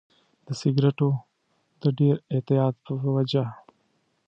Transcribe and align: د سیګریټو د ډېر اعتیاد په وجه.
د 0.45 0.47
سیګریټو 0.59 1.09
د 1.81 1.83
ډېر 1.99 2.15
اعتیاد 2.33 2.73
په 2.85 2.93
وجه. 3.15 3.45